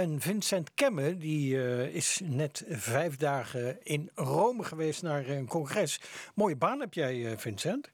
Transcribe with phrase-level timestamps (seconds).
[0.00, 6.00] En Vincent Kemme, die uh, is net vijf dagen in Rome geweest naar een congres.
[6.34, 7.90] Mooie baan heb jij, uh, Vincent.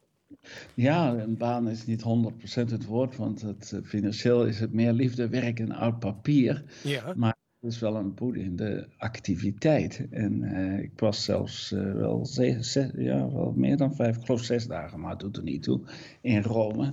[0.74, 5.29] Ja, een baan is niet 100% het woord, want het, financieel is het meer liefde,
[5.29, 6.64] werk en oud papier.
[6.82, 7.12] Ja.
[7.16, 10.07] Maar het is wel een boeiende activiteit.
[10.11, 14.25] En uh, ik was zelfs uh, wel, zes, zes, ja, wel meer dan vijf, ik
[14.25, 15.80] geloof zes dagen, maar het doet er niet toe,
[16.20, 16.93] in Rome.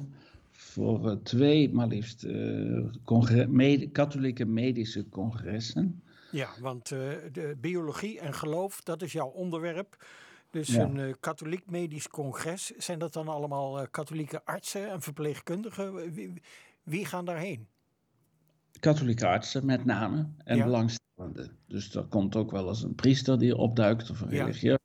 [0.64, 2.26] Voor uh, twee, maar liefst,
[3.48, 6.04] med katholieke medische congressen.
[6.32, 10.06] Ja, want de biologie en geloof, dat is jouw onderwerp.
[10.50, 16.14] Dus een katholiek medisch congres, zijn dat dan allemaal katholieke artsen en verpleegkundigen?
[16.14, 16.42] Wie,
[16.84, 17.68] wie gaan daarheen?
[18.84, 20.64] katholieke artsen met name en ja.
[20.64, 21.58] belangstellenden.
[21.68, 24.78] Dus er komt ook wel eens een priester die opduikt, of een religieus,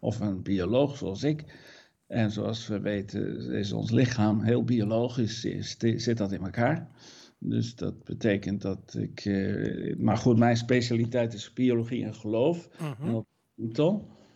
[0.00, 1.44] of een bioloog zoals ik.
[2.06, 5.40] En zoals we weten is ons lichaam heel biologisch,
[5.78, 6.88] zit dat in elkaar.
[7.38, 9.24] Dus dat betekent dat ik.
[9.24, 12.68] Eh, maar goed, mijn specialiteit is biologie en geloof.
[13.00, 13.26] Mm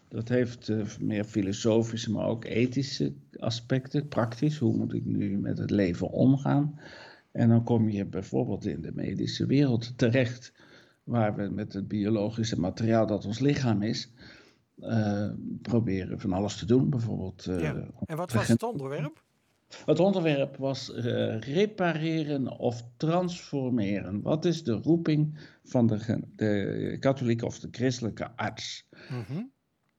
[0.08, 4.58] Dat heeft uh, meer filosofische, maar ook ethische aspecten, praktisch.
[4.58, 6.80] Hoe moet ik nu met het leven omgaan?
[7.32, 10.52] En dan kom je bijvoorbeeld in de medische wereld terecht,
[11.04, 14.39] waar we met het biologische materiaal dat ons lichaam is, uh,
[15.62, 16.90] proberen van alles te doen.
[16.90, 17.46] Bijvoorbeeld.
[17.46, 17.86] Uh, ja.
[18.06, 19.22] En wat was het onderwerp?
[19.84, 24.22] Het onderwerp was uh, repareren of transformeren.
[24.22, 28.86] Wat is de roeping van de, de katholieke of de christelijke arts?
[29.10, 29.50] Mm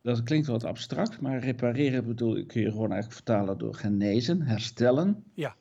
[0.01, 5.23] Dat klinkt wat abstract, maar repareren bedoel, kun je gewoon eigenlijk vertalen door genezen, herstellen.
[5.33, 5.55] Ja.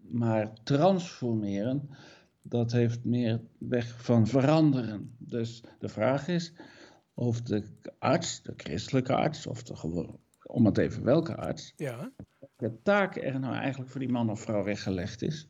[0.00, 1.88] Maar transformeren,
[2.42, 5.14] dat heeft meer weg van veranderen.
[5.18, 6.52] Dus de vraag is
[7.20, 7.62] of de
[7.98, 10.08] arts, de christelijke arts, of de
[10.42, 12.12] om het even welke arts, ja.
[12.56, 15.48] de taak er nou eigenlijk voor die man of vrouw weggelegd is,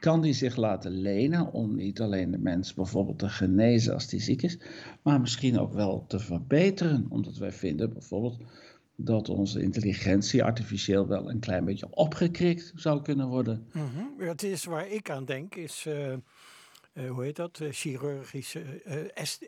[0.00, 4.20] kan die zich laten lenen om niet alleen de mens bijvoorbeeld te genezen als die
[4.20, 4.58] ziek is,
[5.02, 7.06] maar misschien ook wel te verbeteren.
[7.08, 8.38] Omdat wij vinden bijvoorbeeld
[8.96, 13.66] dat onze intelligentie artificieel wel een klein beetje opgekrikt zou kunnen worden.
[13.72, 16.14] Mm Het is waar ik aan denk, is, uh,
[17.08, 18.60] hoe heet dat, chirurgische,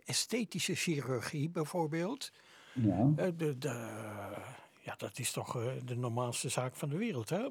[0.05, 2.33] esthetische chirurgie bijvoorbeeld.
[2.73, 3.31] Ja.
[3.37, 3.89] De, de,
[4.81, 5.53] ja, dat is toch
[5.85, 7.49] de normaalste zaak van de wereld, hè?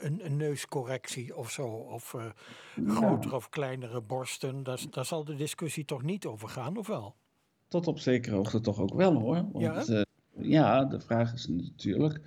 [0.00, 2.16] Een, een neuscorrectie of zo, of
[2.86, 7.14] grotere of kleinere borsten, daar, daar zal de discussie toch niet over gaan, of wel?
[7.68, 9.46] Tot op zekere hoogte toch ook wel hoor.
[9.52, 10.04] Want, ja?
[10.36, 12.20] Ja, de vraag is natuurlijk.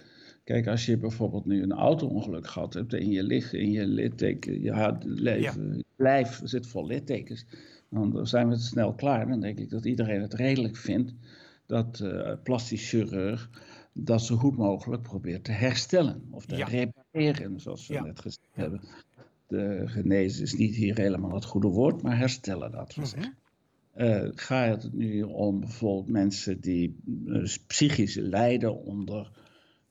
[0.44, 4.62] Kijk, als je bijvoorbeeld nu een auto-ongeluk gehad hebt en je ligt in je litteken,
[4.62, 7.46] je leven, lijf zit vol littekens,
[7.90, 9.28] dan zijn we het snel klaar.
[9.28, 11.14] Dan denk ik dat iedereen het redelijk vindt
[11.66, 13.50] dat uh, plastisch chirurg
[13.94, 18.82] dat zo goed mogelijk probeert te herstellen of te repareren, zoals we net gezegd hebben.
[19.48, 23.36] De genezen is niet hier helemaal het goede woord, maar herstellen, dat we zeggen.
[23.98, 29.32] Uh, gaat het nu om bijvoorbeeld mensen die uh, psychisch lijden onder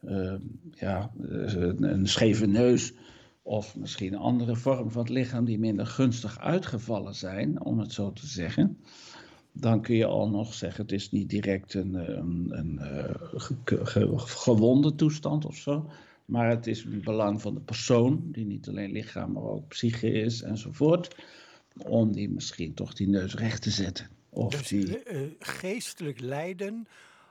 [0.02, 0.34] uh,
[0.70, 1.10] ja,
[1.78, 2.92] een scheve neus
[3.46, 8.12] of misschien andere vorm van het lichaam die minder gunstig uitgevallen zijn, om het zo
[8.12, 8.78] te zeggen.
[9.52, 15.44] Dan kun je al nog zeggen, het is niet direct een, een, een gewonde toestand
[15.44, 15.90] of zo.
[16.24, 20.10] Maar het is een belang van de persoon, die niet alleen lichaam, maar ook psyche
[20.10, 21.16] is enzovoort
[21.84, 24.08] om die misschien toch die neus recht te zetten.
[24.28, 25.02] Of dus die...
[25.02, 26.86] Eh, eh, geestelijk lijden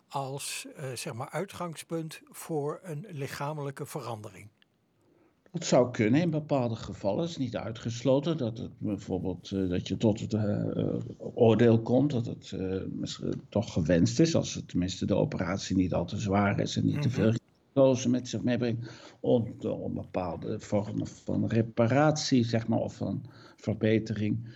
[0.08, 4.50] als uh, zeg maar uitgangspunt voor een lichamelijke verandering.
[5.55, 7.21] Dat zou kunnen in bepaalde gevallen.
[7.21, 10.38] Het is niet uitgesloten dat het bijvoorbeeld dat je tot het
[11.17, 12.55] oordeel komt dat het
[12.91, 16.85] misschien toch gewenst is, als het tenminste de operatie niet al te zwaar is en
[16.85, 17.17] niet te mhm.
[17.17, 23.23] veel risico's met zich meebrengt, om, om bepaalde vormen van reparatie, zeg maar, of van
[23.55, 24.47] verbetering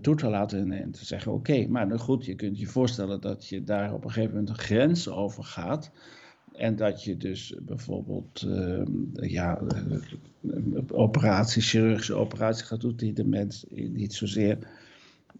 [0.00, 3.48] toe te laten en te zeggen: oké, maar nou goed, je kunt je voorstellen dat
[3.48, 5.90] je daar op een gegeven moment een grens over gaat.
[6.56, 8.82] En dat je dus bijvoorbeeld uh,
[9.14, 9.60] ja,
[10.42, 14.58] een operatie, chirurgische operatie gaat doen die de mens niet zozeer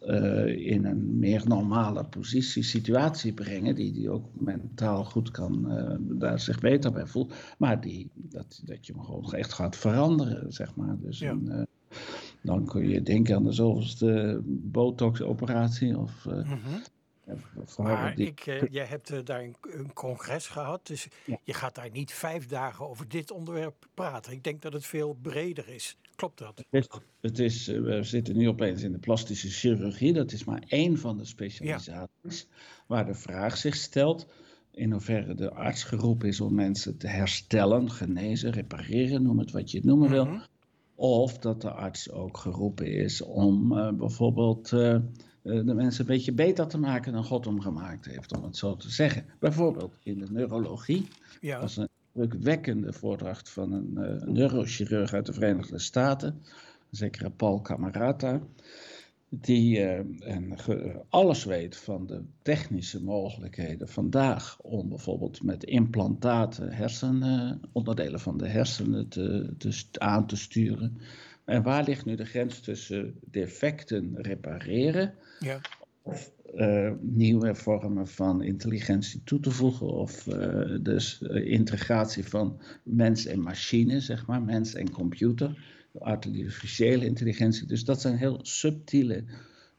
[0.03, 5.97] uh, in een meer normale positie, situatie brengen, die die ook mentaal goed kan, uh,
[6.19, 10.53] daar zich beter bij voelt, maar die, dat, dat je hem gewoon echt gaat veranderen,
[10.53, 10.97] zeg maar.
[11.01, 11.31] Dus ja.
[11.31, 11.67] een,
[12.43, 15.99] dan kun je denken aan de zoveelste botox-operatie.
[15.99, 16.83] Of, mm -hmm.
[17.77, 21.09] Maar ik, uh, jij hebt uh, daar een, een, congres gehad, dus
[21.43, 24.33] je gaat daar niet vijf dagen over dit onderwerp praten.
[24.33, 25.97] Ik denk dat het veel breder is.
[26.15, 26.65] Klopt dat?
[26.71, 26.89] Het is,
[27.21, 30.13] het is we zitten nu opeens in de plastische chirurgie.
[30.13, 32.49] Dat is maar één van de specialisaties
[32.87, 34.27] waar de vraag zich stelt
[34.71, 39.71] in hoeverre de arts geroepen is om mensen te herstellen, genezen, repareren, noem het wat
[39.71, 40.25] je het noemen wil.
[40.25, 40.41] Mhm
[40.95, 44.73] Of dat de arts ook geroepen is om bijvoorbeeld
[45.47, 48.77] de mensen een beetje beter te maken dan God hem gemaakt heeft, om het zo
[48.77, 49.25] te zeggen.
[49.39, 51.09] Bijvoorbeeld in de neurologie.
[51.41, 51.61] Ja.
[51.61, 53.93] was een indrukwekkende voordracht van een
[54.33, 56.43] neurochirurg uit de Verenigde Staten,
[56.91, 58.41] zekere Paul Camarata
[59.29, 59.99] die uh,
[60.29, 60.55] en
[61.09, 68.49] alles weet van de technische mogelijkheden vandaag om bijvoorbeeld met implantaten hersenen, onderdelen van de
[68.49, 70.99] hersenen te, te, aan te sturen.
[71.47, 75.61] En waar ligt nu de grens tussen defecten repareren ja.
[76.03, 83.27] of uh, nieuwe vormen van intelligentie toe te voegen of uh, dus integratie van mens
[83.27, 87.67] en machine, zeg maar, mens en computer artificiële intelligentie.
[87.67, 89.25] Dus dat zijn heel subtiele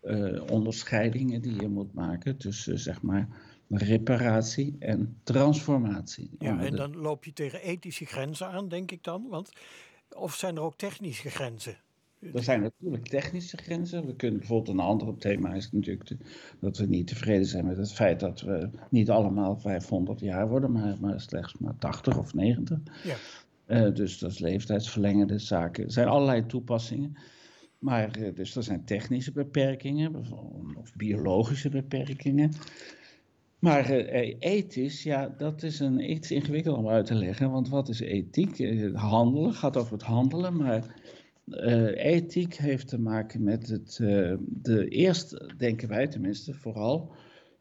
[0.04, 3.28] uh, onderscheidingen die je moet maken tussen zeg maar
[3.70, 6.30] reparatie en transformatie.
[6.40, 9.28] Ja, en dan loop je tegen ethische grenzen aan, denk ik dan.
[9.30, 9.52] Want,
[10.16, 11.78] of zijn er ook technische grenzen?
[12.34, 14.06] Er zijn natuurlijk technische grenzen.
[14.06, 16.12] We kunnen bijvoorbeeld een ander thema is natuurlijk
[16.60, 20.72] dat we niet tevreden zijn met het feit dat we niet allemaal 500 jaar worden,
[20.72, 22.80] maar, maar slechts maar 80 of 90.
[23.04, 23.16] Ja.
[23.68, 25.84] Uh, dus dat is leeftijdsverlengende zaken.
[25.84, 27.18] Er zijn allerlei toepassingen.
[27.80, 30.16] Maar uh, dus er zijn technische beperkingen
[30.76, 32.52] of biologische beperkingen.
[33.60, 37.52] Maar uh, ethisch, ja, dat is een iets ingewikkeld om uit te leggen.
[37.52, 38.58] Want wat is ethiek?
[38.94, 40.96] handelen gaat over het handelen, maar
[41.96, 43.96] ethiek heeft te maken met het,
[44.40, 47.16] de eerst, denken wij tenminste, vooral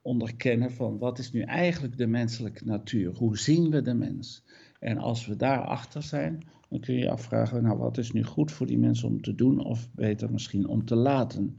[0.07, 3.15] onderkennen van wat is nu eigenlijk de menselijke natuur?
[3.15, 4.45] Hoe zien we de mens?
[4.81, 8.53] En als we daarachter zijn, dan kun je je afvragen, nou wat is nu goed
[8.53, 11.59] voor die mensen om te doen of beter misschien om te laten.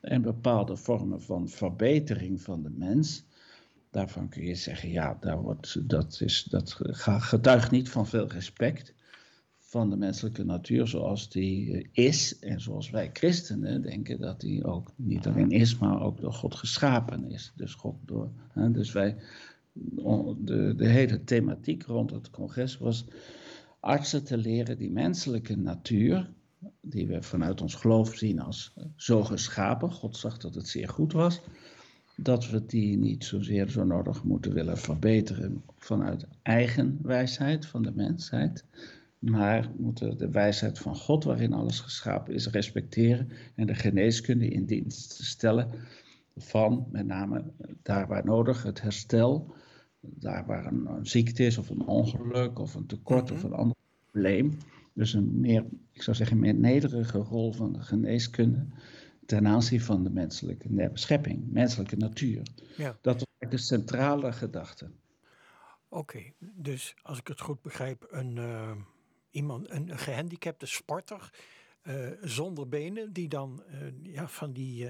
[0.00, 3.24] En bepaalde vormen van verbetering van de mens,
[3.90, 8.94] daarvan kun je zeggen, ja, daar wordt, dat, is, dat getuigt niet van veel respect
[9.58, 12.38] van de menselijke natuur zoals die eh, is.
[12.38, 16.54] En zoals wij christenen denken dat die ook niet alleen is, maar ook door God
[16.54, 17.52] geschapen is.
[17.56, 19.16] Dus, God door, hè, dus wij
[20.38, 23.04] de, de hele thematiek rond het congres was
[23.80, 26.30] artsen te leren die menselijke natuur,
[26.80, 31.12] die we vanuit ons geloof zien als zo geschapen, God zag dat het zeer goed
[31.12, 31.40] was,
[32.22, 37.92] dat we die niet zozeer zo nodig moeten willen verbeteren vanuit eigen wijsheid van de
[37.94, 38.64] mensheid,
[39.18, 44.64] maar moeten de wijsheid van God, waarin alles geschapen is, respecteren en de geneeskunde in
[44.64, 45.68] dienst stellen
[46.36, 47.44] van met name
[47.82, 49.54] daar waar nodig het herstel
[50.00, 53.46] daar waar een, ziekte is, of een ongeluk, of een tekort, of mhm.
[53.46, 53.76] een ander
[54.10, 54.58] probleem.
[54.92, 58.66] Dus een meer, ik zou zeggen, meer nederige rol van de geneeskunde
[59.30, 62.42] ten aanzien van de menselijke schepping, menselijke natuur.
[62.76, 62.98] Ja.
[63.00, 64.90] Dat is de centrale gedachte.
[65.88, 68.72] Oké, dus als ik het goed begrijp, een, uh,
[69.30, 71.32] iemand, een gehandicapte sporter
[71.82, 74.88] uh, zonder benen, die dan uh, ja, van die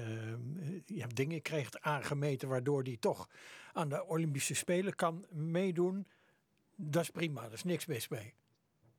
[0.85, 3.29] ja, dingen krijgt aangemeten, waardoor die toch
[3.73, 6.07] aan de Olympische Spelen kan meedoen,
[6.75, 8.33] dat is prima, er is niks mis mee.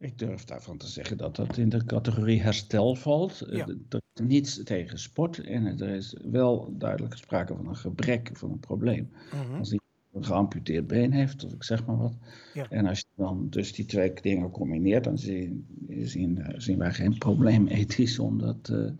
[0.02, 3.40] Ik durf daarvan te zeggen dat dat in de categorie herstel valt.
[3.40, 8.30] Eh, er is niets tegen sport en er is wel duidelijk sprake van een gebrek,
[8.32, 9.10] van een probleem.
[9.32, 9.58] Mhm.
[9.58, 9.78] Als hij
[10.12, 12.14] een geamputeerd been heeft, of ik zeg maar wat.
[12.54, 12.70] Ja.
[12.70, 15.66] En als je dan dus die twee dingen combineert, dan zien,
[16.02, 18.90] zien, zien wij geen probleem ethisch, omdat uh,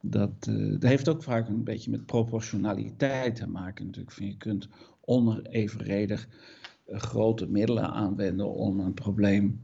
[0.00, 4.14] dat, uh, dat heeft ook vaak een beetje met proportionaliteit te maken natuurlijk.
[4.14, 4.68] Van je kunt
[5.00, 6.28] onevenredig
[6.86, 9.60] eh, grote middelen aanwenden om een probleem,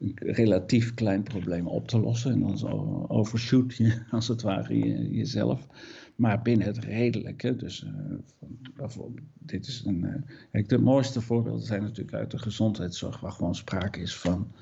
[0.00, 2.32] een relatief klein probleem op te lossen.
[2.32, 5.66] En dan overshoot je als het ware je, jezelf.
[6.16, 8.90] Maar binnen het redelijke, dus uh,
[9.38, 10.04] dit is een.
[10.04, 10.14] Uh,
[10.52, 14.52] kijk, de mooiste voorbeelden zijn natuurlijk uit de gezondheidszorg, waar gewoon sprake is van.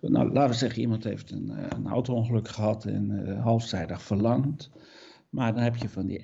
[0.00, 4.70] nou, laten we zeggen, iemand heeft een, een auto-ongeluk gehad en halfzijdig verlangd.
[5.34, 6.22] Maar dan heb je van die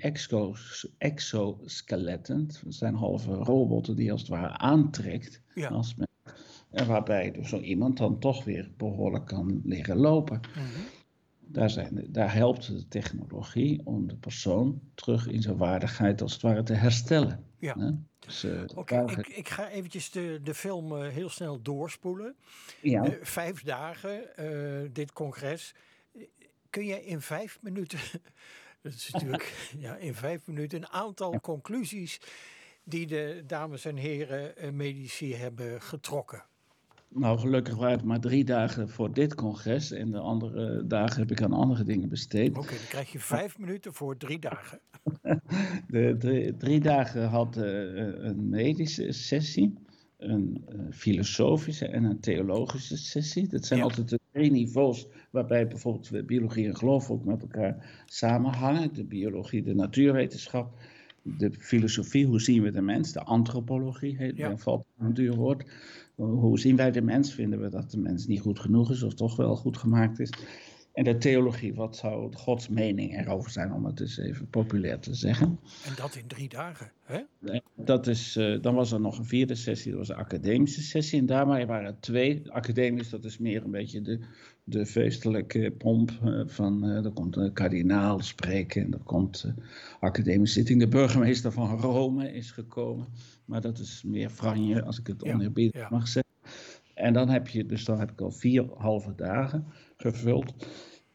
[0.99, 5.43] exoskeletten, dat zijn halve robotten die als het ware aantrekt.
[5.55, 5.69] Ja.
[5.69, 6.09] Als men,
[6.71, 10.41] en waarbij dus zo iemand dan toch weer behoorlijk kan leren lopen.
[10.41, 10.65] Mhm.
[11.39, 16.43] daar, zijn, daar helpt de technologie om de persoon terug in zijn waardigheid als het
[16.43, 17.45] ware te herstellen.
[17.59, 17.99] Ja.
[18.19, 22.35] Dus, uh, Oké, ik, ik, ga eventjes de, de film uh, heel snel doorspoelen.
[22.83, 23.07] Ja.
[23.07, 24.23] Uh, vijf dagen,
[24.93, 25.75] dit congres.
[26.71, 27.99] Kun je in vijf minuten
[28.83, 32.21] dat is natuurlijk ja, in vijf minuten een aantal conclusies
[32.85, 36.45] die de dames en heren eh, medici hebben getrokken.
[37.15, 39.91] Nou, gelukkig waren het maar drie dagen voor dit congres.
[39.91, 42.59] En de andere dagen heb ik aan andere dingen besteed.
[42.59, 44.81] Oké, dan krijg je vijf minuten voor drie dagen.
[45.89, 47.65] De drie, drie dagen had uh,
[48.25, 49.79] een medische sessie,
[50.17, 53.49] een uh, filosofische en een theologische sessie.
[53.49, 58.95] Dat zijn altijd de twee niveaus waarbij bijvoorbeeld biologie en geloof ook met elkaar samenhangen.
[58.95, 60.79] De biologie, de natuurwetenschap,
[61.23, 64.57] de filosofie, hoe zien we de mens, de antropologie, heet, ja.
[64.57, 65.65] valt een duur woord.
[66.27, 67.35] Hoe zien wij de mens?
[67.35, 70.31] Vinden we dat de mens niet goed genoeg is of toch wel goed gemaakt is?
[70.93, 75.15] En de theologie, wat zou Gods mening erover zijn, om het eens even populair te
[75.15, 75.59] zeggen.
[75.87, 77.21] En dat in drie dagen, hè?
[77.77, 81.19] Dat is, uh, dan was er nog een vierde sessie, dat was een academische sessie.
[81.19, 82.43] En daarmee waren er twee.
[82.53, 84.19] Academisch, dat is meer een beetje de,
[84.65, 89.55] de feestelijke pomp uh, van, uh, er komt een kardinaal spreken en er komt
[90.01, 90.81] academische zitting.
[90.81, 93.07] De burgemeester van Rome is gekomen,
[93.51, 96.33] maar dat is meer franje, als ik het oneerbiedig ja, mag zeggen.
[96.95, 99.67] En dan heb je, dus dan heb ik al vier halve dagen
[99.97, 100.55] gevuld.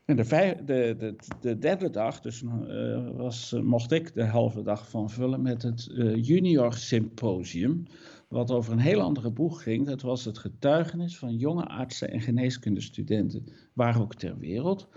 [0.05, 4.89] En de, de, de, de derde dag, dus uh, was, mocht ik de halve dag
[4.89, 7.83] van vullen met het uh, Junior Symposium.
[8.27, 9.85] Wat over een heel andere boeg ging.
[9.85, 14.87] Dat was het getuigenis van jonge artsen en geneeskundestudenten, waar ook ter wereld.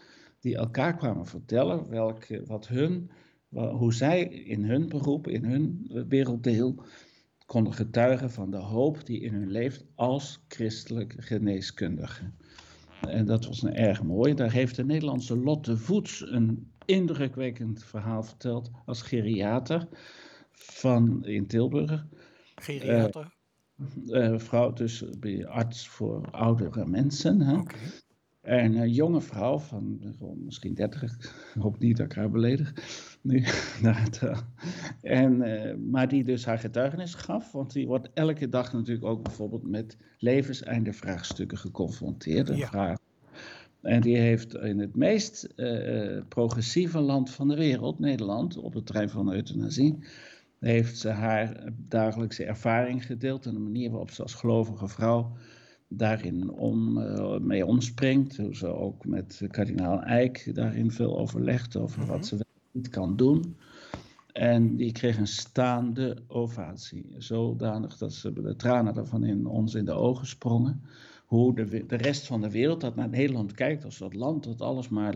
[0.41, 3.11] Die elkaar kwamen vertellen welke, wat hun,
[3.51, 6.83] hoe zij in hun beroep, in hun werelddeel
[7.49, 12.31] konden getuigen van de hoop die in hun leeft als christelijk geneeskundige.
[13.01, 14.35] En dat was een erg mooi.
[14.35, 19.89] Daar heeft de Nederlandse Lotte Voets een indrukwekkend verhaal verteld als geriater
[20.51, 22.07] van, in Tilburg.
[22.55, 23.37] Geriater?
[24.07, 25.05] Uh, uh, vrouw, dus
[25.45, 27.41] arts voor oudere mensen.
[27.41, 27.63] Hè?
[28.41, 30.01] En een jonge vrouw van
[30.45, 32.73] misschien 30, ik hoop niet dat ik haar beledig.
[33.21, 33.45] Nu,
[35.03, 39.23] en, uh, maar die dus haar getuigenis gaf, want die wordt elke dag natuurlijk ook
[39.23, 42.57] bijvoorbeeld met levenseinde vraagstukken geconfronteerd.
[42.57, 42.99] Ja.
[43.83, 48.87] En die heeft in het meest uh, progressieve land van de wereld, Nederland, op het
[48.87, 49.99] terrein van euthanasie,
[50.59, 55.37] heeft ze haar dagelijkse ervaring gedeeld en de manier waarop ze als gelovige vrouw
[55.89, 58.37] daarin om, uh, mee omspringt.
[58.37, 62.27] Hoe ze ook met kardinaal Eijk daarin veel overlegt over wat mhm.
[62.27, 63.57] ze niet kan doen.
[64.33, 67.15] En die kreeg een staande ovatie.
[67.17, 70.83] Zodanig dat ze de tranen ervan in ons in de ogen sprongen.
[71.27, 74.61] Hoe de, de rest van de wereld dat naar Nederland kijkt als dat land dat
[74.61, 75.15] alles maar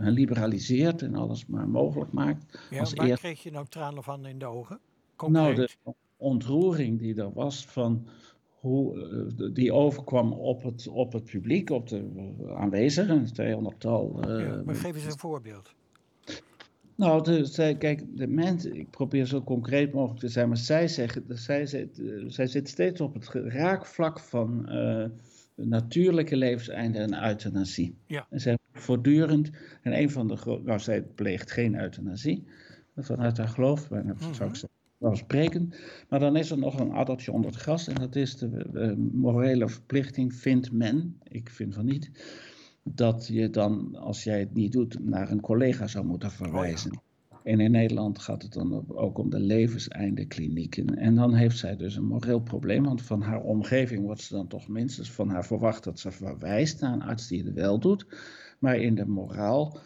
[0.00, 2.60] liberaliseert en alles maar mogelijk maakt.
[2.70, 4.80] Ja, waar kreeg je nou tranen van in de ogen?
[5.26, 5.68] Nou, de
[6.16, 8.06] ontroering die er was van
[8.60, 9.00] hoe
[9.38, 12.04] eh, die overkwam op het, op het publiek, op de
[12.56, 14.30] aanwezigen, 200-tal.
[14.30, 15.74] Uh, ja, maar geef eens een voorbeeld.
[16.94, 21.24] Nou, de, kijk, de mensen, ik probeer zo concreet mogelijk te zijn, maar zij zeggen,
[21.28, 25.04] zij, zit, eh, zij zit steeds op het raakvlak van uh,
[25.54, 27.94] natuurlijke levenseinde en euthanasie.
[28.06, 28.26] Ja.
[28.30, 29.50] En zij voortdurend,
[29.82, 32.44] en een van de, nou zij pleegt geen euthanasie,
[32.96, 34.34] vanuit haar geloof, bijna, mm -hmm.
[34.34, 35.72] zou ik zeggen spreken.
[36.08, 39.68] Maar dan is er nog een addertje onder het gras en dat is de, morele
[39.68, 42.10] verplichting, vindt men, ik vind van niet,
[42.82, 47.00] dat je dan, als jij het niet doet, naar een collega zou moeten verwijzen.
[47.42, 50.96] En in Nederland gaat het dan ook om de levenseinde klinieken.
[50.96, 54.48] En dan heeft zij dus een moreel probleem, want van haar omgeving wordt ze dan
[54.48, 58.06] toch minstens van haar verwacht dat ze verwijst naar een arts die het wel doet.
[58.58, 59.78] Maar in de moraal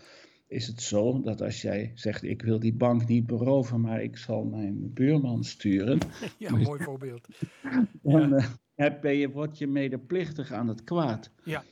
[0.53, 4.17] is het zo dat als jij zegt: Ik wil die bank niet beroven, maar ik
[4.17, 5.99] zal mijn buurman sturen.
[6.39, 7.29] Ja, mooi voorbeeld.
[8.03, 8.29] Dan
[8.75, 8.95] ja.
[8.95, 11.31] uh, ben je, word je medeplichtig aan het kwaad.
[11.45, 11.63] Ja.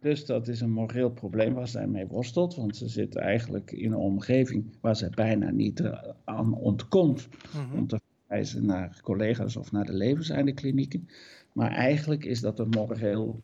[0.00, 3.92] Dus dat is een moreel probleem waar zij mee worstelt, want ze zit eigenlijk in
[3.92, 5.82] een omgeving waar ze bijna niet
[6.24, 11.08] aan ontkomt mm om te verwijzen naar collega's of naar de levenseindeklinieken.
[11.52, 13.40] Maar eigenlijk is dat een moreel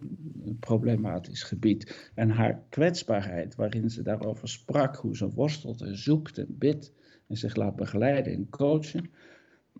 [0.60, 2.10] problematisch gebied.
[2.14, 6.92] En haar kwetsbaarheid, waarin ze daarover sprak, hoe ze worstelt en zoekt en bidt
[7.26, 9.10] en zich laat begeleiden en coachen,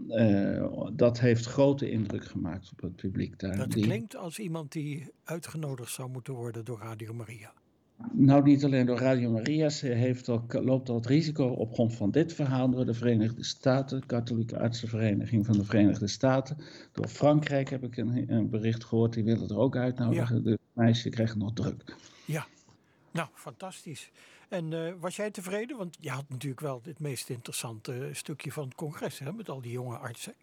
[0.09, 3.57] uh, dat heeft grote indruk gemaakt op het publiek daar.
[3.57, 7.53] Dat klinkt als iemand die uitgenodigd zou moeten worden door Radio Maria.
[8.13, 11.95] Nou, niet alleen door Radio Maria, ze heeft ook, loopt al het risico op grond
[11.95, 16.57] van dit verhaal door de Verenigde Staten, de Katholieke Artsenvereniging van de Verenigde Staten.
[16.93, 20.37] Door Frankrijk heb ik een, een bericht gehoord, die willen er ook uitnodigen.
[20.37, 20.43] Ja.
[20.43, 21.97] De meisje krijgt nog druk.
[22.25, 22.47] Ja,
[23.11, 24.11] nou, fantastisch.
[24.49, 25.77] En uh, was jij tevreden?
[25.77, 29.61] Want je had natuurlijk wel het meest interessante stukje van het congres, hè, met al
[29.61, 30.35] die jonge artsen.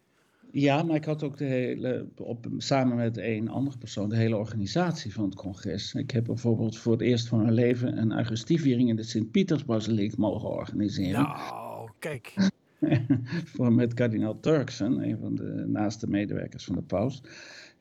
[0.50, 4.36] Ja, maar ik had ook de hele, op, samen met een andere persoon de hele
[4.36, 5.94] organisatie van het congres.
[5.94, 10.48] Ik heb bijvoorbeeld voor het eerst van mijn leven een Augustiviering in de Sint-Pietersbasiliek mogen
[10.48, 11.22] organiseren.
[11.22, 12.34] Nou, kijk.
[13.54, 17.22] voor, met kardinaal Turksen, een van de naaste medewerkers van de paus.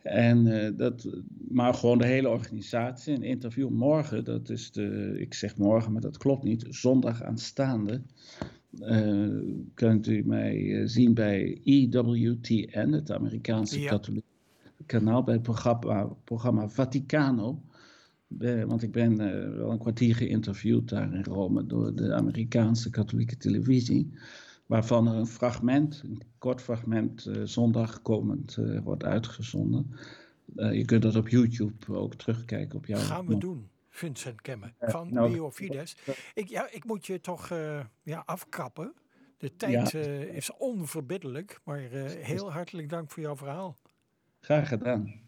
[0.01, 1.08] En, uh, dat,
[1.50, 3.15] maar gewoon de hele organisatie.
[3.15, 8.01] Een interview morgen, dat is de, ik zeg morgen, maar dat klopt niet, zondag aanstaande.
[8.79, 13.89] Uh, kunt u mij eh, zien bij EWTN, het Amerikaanse ja.
[13.89, 14.27] katholieke
[14.85, 17.61] kanaal, bij het programma, programma Vaticano.
[18.67, 19.17] want ik ben
[19.57, 24.13] wel een kwartier geïnterviewd daar in Rome door de Amerikaanse katholieke televisie.
[24.65, 29.91] Waarvan er een fragment, een kort fragment, zondag komend wordt uitgezonden.
[30.55, 32.99] je kunt dat op YouTube ook terugkijken op jouw...
[32.99, 33.67] Gaan we doen.
[33.95, 34.41] Vincent
[34.79, 35.97] van nou, Biofides.
[36.33, 37.50] Ik, ja, ik moet je toch
[38.01, 38.93] ja, afkappen.
[39.38, 39.93] De tijd
[40.33, 43.77] is onverbiddelijk, maar heel hartelijk dank voor jouw verhaal.
[44.39, 45.22] Graag gedaan.